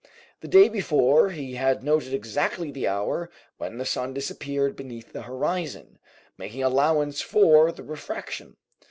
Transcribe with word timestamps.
The 0.39 0.47
day 0.47 0.67
before 0.67 1.29
he 1.29 1.53
had 1.53 1.83
noted 1.83 2.11
exactly 2.11 2.71
the 2.71 2.87
hour 2.87 3.29
when 3.57 3.77
the 3.77 3.85
sun 3.85 4.15
disappeared 4.15 4.75
beneath 4.75 5.13
the 5.13 5.21
horizon, 5.21 5.99
making 6.39 6.63
allowance 6.63 7.21
for 7.21 7.71
the 7.71 7.83
refraction. 7.83 8.57